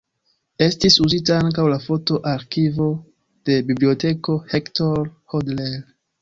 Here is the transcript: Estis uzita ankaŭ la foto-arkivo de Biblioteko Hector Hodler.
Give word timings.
Estis 0.67 0.95
uzita 1.07 1.35
ankaŭ 1.41 1.65
la 1.73 1.77
foto-arkivo 1.83 2.87
de 3.51 3.59
Biblioteko 3.69 4.39
Hector 4.55 5.05
Hodler. 5.35 5.79